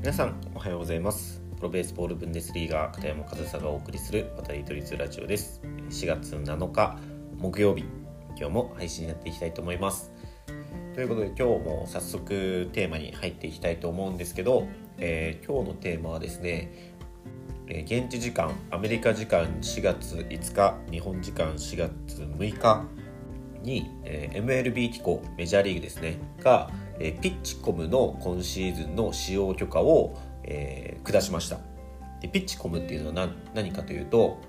[0.00, 1.42] 皆さんおはようございます。
[1.58, 5.60] プロベースボールブンデスリーガー片山和沙がお送りする渡り鳥ラジオです。
[5.90, 6.98] 4月7日
[7.36, 7.84] 木曜日
[8.34, 10.10] 今日も配信やっていきたいと思います。
[10.94, 14.66] ということで今日も早速テーマに入っていきたいと思うんですけど、
[14.96, 16.94] えー、今日のテーマはですね
[17.68, 22.86] 現地時間アメリカ時間4月5日日本時間4月6日
[23.62, 26.70] に、え、MLB 機構メジャーリーグですねが
[27.00, 31.58] えピッチコムの今シーズンの使用許可を、えー、下しました。
[32.20, 34.40] でピッチコムっていうのは何何かというと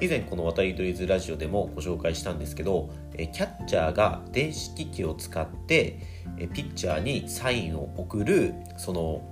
[0.00, 5.98] 以前この渡り鳥ズラジオでもご紹介したんですけどえキャッチャーが電子機器を使って
[6.38, 9.22] えピッチャーにサインを送るその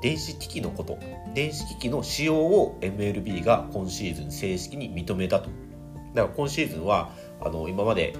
[0.00, 0.98] 電子機器のこと
[1.34, 5.50] 電子機器の使用を MLB が今シーズン正式に認めたと。
[6.14, 8.14] だから今シーズンはあの今まで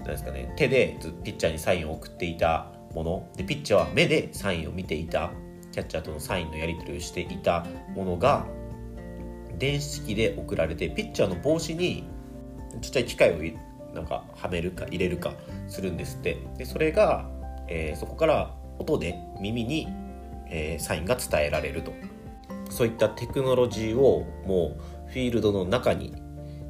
[0.00, 3.28] なんですかね手でピッチャーにサインを送っていたもの。
[3.36, 5.30] でピッチャーは目でサインを見ていた。
[5.72, 8.46] キャッチャーとのサインのやり取りをしていたものが
[9.58, 12.04] 電子機で送られてピッチャーの帽子に
[12.82, 15.32] ちっちゃい機械をなんかはめるか入れるか
[15.68, 16.38] するんですって。
[16.58, 17.28] でそれが、
[17.68, 19.88] えー、そこから音で耳に、
[20.46, 21.92] えー、サインが伝えられると。
[22.70, 26.14] そういったテクノロジーをもうフィールドの中に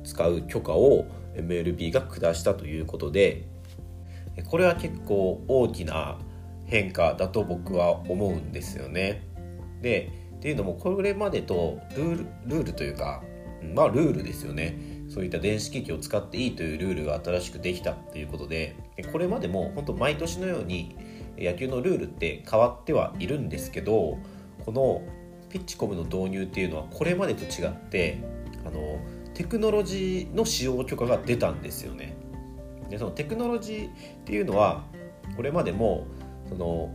[0.03, 1.07] 使う許可を
[1.37, 3.47] MLB が下したということで
[4.49, 6.19] これは結構大きな
[6.67, 9.27] 変化だと僕は思うんですよね。
[9.83, 13.23] でっていうのもこれまでとルールルールというか
[13.75, 14.77] まあルールですよね
[15.09, 18.75] そういった電子機器を使っていいというルールが新しくできたということで
[19.13, 20.97] これまでも本当毎年のように
[21.39, 24.19] 野球のルールって変わってはいるんですけど
[24.65, 25.03] この
[25.49, 28.19] ピッチコムの導入っていうのはこれまでと違って
[28.65, 28.99] あの
[29.35, 32.17] テクノロジーの使用許可が出たんですよね。
[32.93, 33.91] でそのテクノロジーっ
[34.27, 34.85] ていうのは
[35.35, 36.07] これまでも
[36.51, 36.95] その、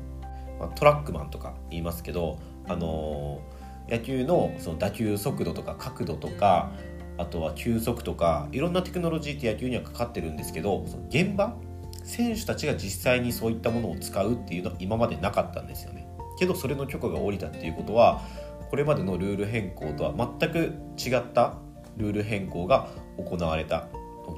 [0.76, 3.42] トラックマンとか言いますけど、あの
[3.90, 6.72] 野球のその打球速度とか角度とか
[7.18, 11.56] あとは球速とかいろんなテクノロジーって野球にはかかってるんですけどその現場
[12.04, 16.08] 選手たちが実際にそういったものを使うっていうのは今までなかったんですよね。
[16.38, 18.22] けどそれの許可が下りたっていうことは
[18.70, 21.56] これまでのルール変更とは全く違った
[21.96, 23.88] ルール変更が行われた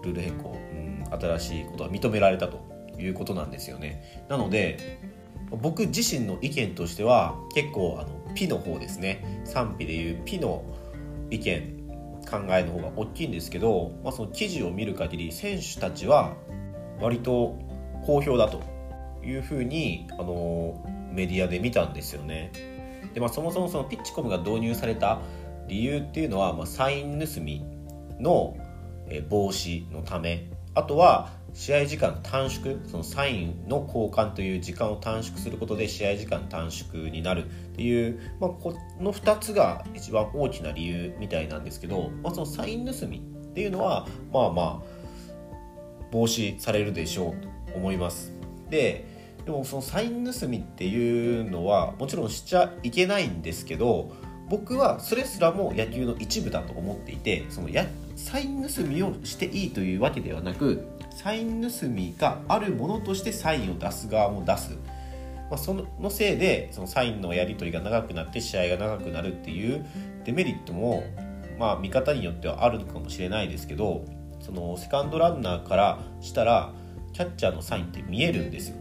[0.04, 0.56] ルール変更、
[1.12, 2.60] 新しいことが認められたと
[2.98, 4.26] いうことなんですよね。
[4.30, 5.00] なので
[5.52, 9.42] 僕自身の意見としては結構あのピの方ですね。
[9.46, 10.64] 賛否でいうピの
[11.32, 11.80] 意見
[12.30, 16.36] 考えの方が大きいんですけど、まあ、その記事を見る限り選手たちは
[17.00, 17.58] 割と
[18.06, 18.62] 好評だと
[19.24, 22.52] いうふうにあのメディアで見たんですよね。
[23.14, 25.20] で、まあ、そもそもそのピッチコムが導入された
[25.68, 27.66] 理由っていうのは、まあ、サイン盗み
[28.20, 28.56] の
[29.30, 30.50] 防止のため
[30.80, 44.82] あとは試合時間短縮そのサインの交換という時間を短縮することで試合時間短縮になるっていう、まあ、この2つが一番大きな理由みたいなんですけど、まあ、そのサイン盗みっていうのはまあまあ
[46.12, 48.32] 防止されるでしょうと思います。
[48.70, 49.06] で
[49.46, 54.12] でもそのサイン盗みっていうのはもちろんしちゃいけないんですけど
[54.48, 57.86] 僕はそれすらも野球の一部だと思っていてそのや
[58.26, 64.72] サイン盗みをしていいというわけではなくサイン盗みがあるものとしてサインを出す側も出す、
[65.50, 69.86] まあ、そのせいでそのサインのやり取りが長くなって試合が長くなるっていう
[70.26, 71.04] デメリットも、
[71.58, 74.06] まあ、見方によってはあるのかもしれないですけど
[74.42, 76.74] そのセカンドランナーからしたら
[77.14, 78.76] キャッチャーのサインって見えるんですよ。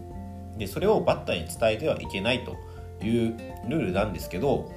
[0.57, 2.57] でそれをバッターに伝えてはいけないと
[3.05, 3.37] いう
[3.69, 4.71] ルールなんですけど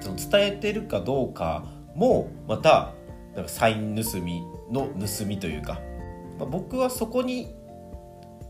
[0.00, 1.64] その伝えてるかどうか
[1.96, 2.92] もまた
[3.36, 4.42] なんかサイン盗み
[4.72, 5.78] の盗みというか、
[6.38, 7.54] まあ、僕はそこに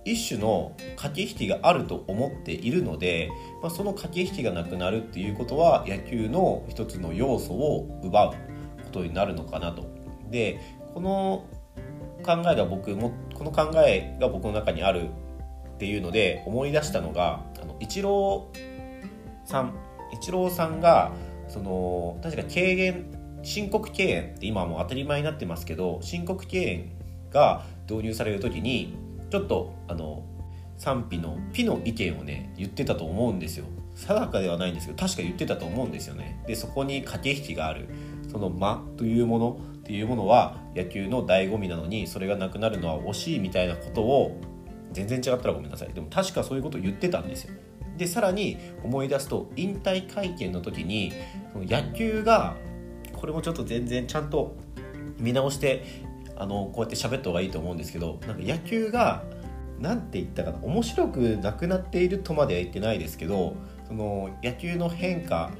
[0.04, 3.28] 一種の駆け引きがあると思っているので、
[3.60, 8.36] まあ、その駆け引きがなくなるっていうことは野球の一つの要素を奪うこ
[8.92, 9.84] とになるのかなと。
[10.30, 10.60] で
[10.94, 11.44] この
[12.24, 15.10] 考えが僕もこの考えが僕の中にある
[15.74, 19.74] っていうので思い出したのがあのイチローさん
[20.12, 21.12] イチローさんが
[21.48, 26.90] その確か軽減申告敬遠って今はもう当たり前になってますけど申告敬遠
[27.30, 28.96] が導入される時に
[29.30, 30.24] ちょっとあの
[30.76, 33.66] 賛否の「ピ」の意見をね言ってたと思うんですよ。
[33.94, 36.42] 定かではないんですけど確か言ってたと思うんですよね。
[36.46, 37.88] でそこに駆け引きがある。
[38.30, 44.36] その間というものっていうものは野球の醍醐味なのにそれがなくなるのは惜しいみたいなことを
[44.92, 45.94] 全然違ったらごめんなさい。
[45.94, 47.54] でも確かそういうことを言ってたんですよ。
[47.96, 51.12] でさらに思い出すと引退会見の時に
[51.52, 52.56] その野球が
[53.16, 54.56] これもちょっと全然ちゃんと
[55.18, 55.84] 見直して
[56.36, 59.24] あのこうやって喋った方がいいと思うんですけどなんか野球が
[59.80, 65.50] 何て言ったかな面白くなくなっているとまでは言ってないですけどその野球の変化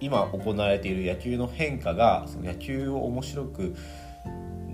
[0.00, 3.76] 今行われている野球の変化がその野球を面白く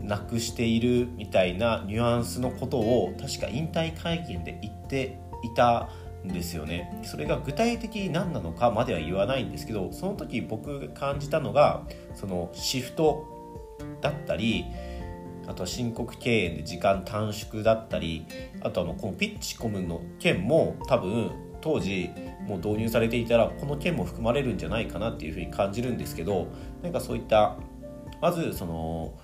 [0.03, 5.89] なくしているみたいなニュアンスのことを確か引退会見で言っていた
[6.29, 7.01] ですよね。
[7.03, 11.83] それが具体的に何なのかまでは言わないんですけどその時僕が感じたのが
[12.15, 13.27] そのシフト
[14.01, 14.65] だったり
[15.47, 18.27] あとは申告敬遠で時間短縮だったり
[18.63, 22.11] あとはもうこのピッチコムの件も多分当時
[22.47, 26.49] もう導入されていたらこの件も含まれるんじゃないかなっていうふうに感じるんですけど
[26.83, 27.57] なんかそういった
[28.21, 29.15] まずその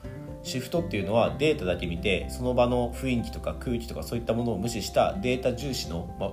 [0.43, 6.31] シフトっていうのはデータだけ見てその場の雰囲気とか空気とかそういったものを無視したデータ重視の、まあ、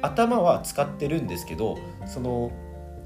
[0.00, 2.52] 頭は使ってるんですけどその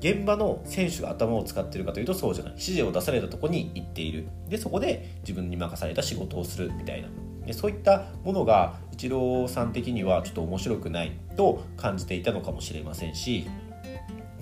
[0.00, 2.52] 現場の選手が頭を使ってるかというとそうじゃない。
[2.52, 4.28] 指示を出されたとこに行っている。
[4.48, 7.08] でそこで自分に任された仕事をするみたいな。
[7.46, 13.46] でそういったものがイチローさん的にはちょっと面白くないと感じていたのかもしれませんし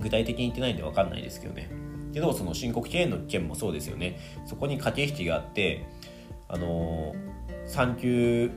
[0.01, 1.71] 具体的に言ってないんで分かんないですけどね。
[2.13, 4.19] けどその申告敬遠の件もそうですよね。
[4.47, 5.87] そこに駆け引きがあって
[6.49, 8.51] あのー、3球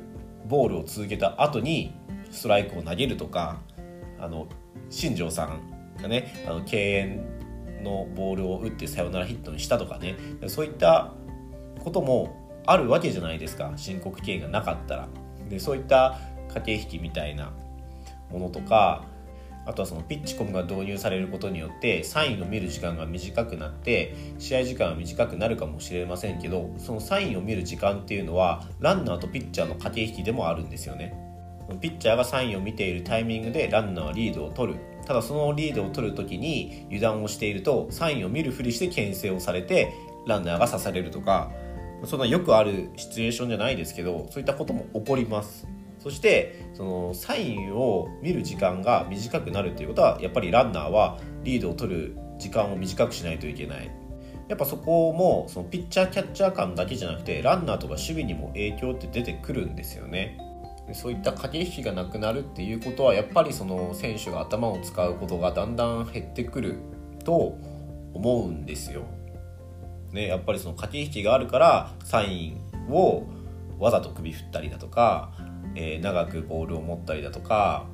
[0.47, 1.94] ボールを続けた後に
[2.38, 3.60] ストライクを投げるとか
[4.19, 4.48] あの
[4.89, 10.16] 新庄さんがねあの敬遠のボールを打ってサヨナラヒットにしたとかね
[10.48, 11.13] そういった
[11.84, 13.72] こともあるわけじゃないですか。
[13.78, 15.07] 申告敬遠がなかったら。
[15.50, 16.19] でそういった
[16.50, 17.54] 駆け引きみたいな
[18.30, 19.06] ものとか
[19.66, 31.26] あとはそのピッチコムが導入されることによってサインを見る時間が短くなって試合時間は短くなるかもしれませんけどそのサインを見る時間っていうのはランナーとピッチャーの駆け引きでもあるんですよね。
[31.75, 34.80] ピッチャーがサインを見ているタイミングでランナーはリードを取る。
[35.06, 39.94] ただそのリードを取る時に油断をしているとサインを見るふりして牽制をされて
[40.25, 41.52] ランナーが刺されるとか
[42.04, 45.68] そんなよくあるシチュエーションじゃないですけどそういったことも起こります。
[46.00, 53.90] そしてそのサインを見る時間が短くなるということはやっぱりランナーはリードを取る時間を短くしないといけない。
[54.48, 60.38] やっぱそこもそのピッチャーキャッチャー感だけじゃなくてランナーとか守備にも影響って出てくるんですよね。
[60.94, 66.75] そういった駆け引きがなくなるっていうことはやっぱりその選手が頭を使うことがだんだん減ってくる
[67.25, 67.57] と
[68.13, 69.04] 思うんですよ。
[70.12, 72.56] ね、やっぱりその駆け引きがあるからサイ
[72.88, 73.28] ンを
[73.78, 75.31] わざと首振ったりだとか、
[75.75, 77.86] えー、長くボールを持ったりだとか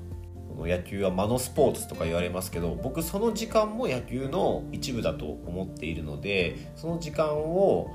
[0.60, 7.92] 野球は間のスポーツとか言われますけど僕その時間も野球の一部だと思っているのでその時間を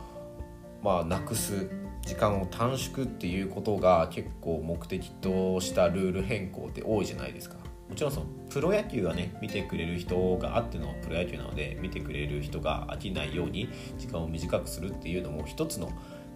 [0.83, 1.71] まあなくす
[2.09, 7.57] 時間を短縮っていうことが結構目的としたルール変更って多いじゃないですか。
[7.87, 13.69] もちろんそのプロ野球がね見てくれる人があってのプロ野球なので見てくれる人が飽きないように
[13.99, 15.89] 時間を短くするっていうのも一つの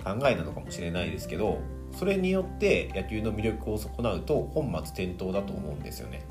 [0.04, 1.58] 考えなのかもしれないですけど
[1.92, 6.26] それによって野球の魅力を損なうと本末転倒だと思うんですよね。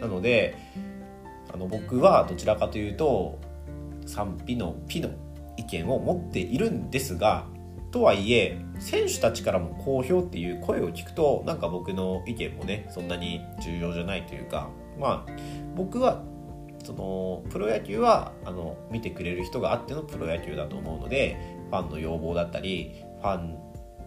[0.00, 0.56] なので
[1.54, 3.38] あの僕はどちらかというと
[4.06, 5.10] 賛否のピの
[5.56, 7.46] 意見を持っているんですが
[7.90, 15.32] とはいえ選手たちからも好評っていう声を聞くとなんか僕の意見もねそんなに重要じゃないというかまあ
[15.74, 16.22] 僕は
[16.84, 23.58] そのプロ野球はあの見てくれる人があってのプロ野球だと思うのでファンの要望だったりファン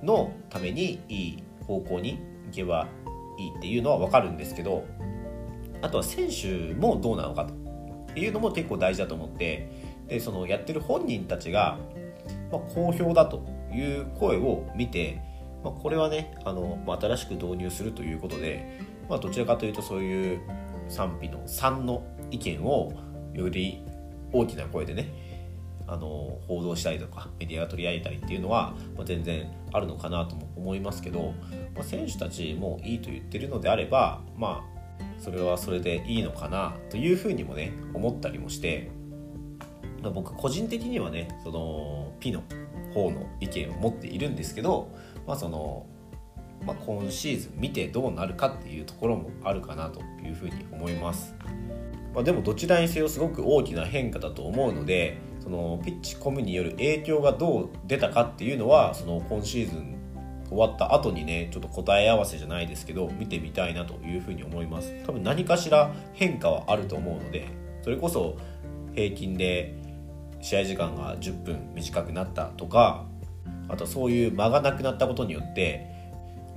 [0.01, 2.87] のためにいい方向に行けば
[3.37, 4.85] いいっていうのは分かるんですけど
[5.81, 7.47] あとは選手もどうなのか
[8.13, 9.69] というのも結構大事だと思って
[10.07, 11.77] でそのやってる本人たちが、
[12.51, 13.52] まあ、好評だと。
[13.73, 15.21] いう声を見て、
[15.63, 20.41] まあ、これはねあの、ま、新しく導入するということで、まあ、どちらかというとそういう
[20.89, 22.93] 賛否の3の意見を
[23.33, 23.83] より
[24.31, 25.33] 大きな声でね
[25.87, 31.33] あの報道したりとかメディアが取り上げたりっていうのは、まあ、全然あるのかなとも思いますけど、
[31.75, 34.73] まあ、選手たちもいいと言ってるのであればまあ
[35.19, 38.91] それはそれでいいのかなというふうにもね思ったりもして、
[40.01, 42.43] まあ、僕個人的にはねそのピノ。
[42.93, 44.89] 方の意見を持っているんですけど、
[45.27, 45.85] まあその
[46.65, 51.35] まあ、今シーズン見てどうなるかっていうところもあるかなというふうに思います。
[52.13, 59.97] まあ、でもどちらにせよすごく大きな変化だと思うのでそのピッチコムによる影響がどう出たかっていうのはその今シーズン
[60.47, 67.47] 終わった後にねちょっと答え合わせじゃないですけど見てみたいなというふうに思います多分何かしら変化はあると思うので
[67.81, 68.37] それこそ
[68.93, 69.75] 平均で
[70.43, 73.05] 試合時間が10分短くなったとか
[73.69, 75.87] あとそういう間がなくなったことによって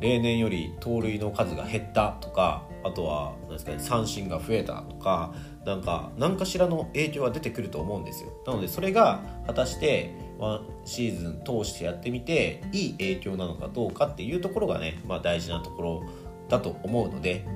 [0.01, 5.33] 例年より盗塁の数が減ったとかあとは何ですか、ね、三振が増えたとか
[5.65, 8.31] なんか何かしらの影響が出てくると思うんですよ。
[8.47, 16.05] なのでそれが果たしてワンシーズン通してやってみていい影響なのかどうかっていうところがね、まあ、大事なところ
[16.49, 17.47] だと思うので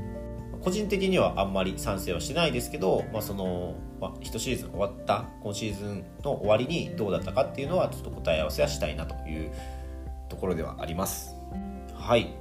[0.62, 9.50] 個人的にはあんまり賛成はしないですけど、まあ、その、まあ、1シーズン終わった今シーズンの終わりにどうだったかっていうのはちょっと答え合わせはしたいなという
[10.29, 11.35] ところではあります。
[11.95, 12.35] はい。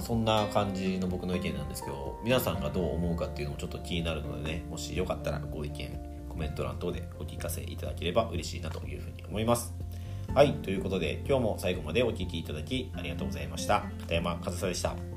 [0.00, 9.74] そんな感じの僕の意見なんですけど皆さんがどう思うかっていうのもちょっと気になるのでねもしよかったらご意見コメント欄等でお聞かせいただければ嬉しいなというふうに思います。
[10.34, 10.52] はい。
[10.54, 13.84] ということで今日も最後までお聴きいただきありがとうございました。
[14.00, 15.15] 片山和沙でした。